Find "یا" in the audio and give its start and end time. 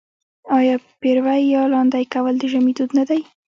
1.53-1.61